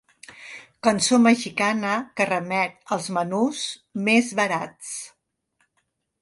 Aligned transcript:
Cançó 0.85 1.19
mexicana 1.25 1.91
que 2.21 2.27
remet 2.29 2.89
als 2.97 3.11
menús 3.19 3.61
més 4.09 4.33
barats. 4.41 4.91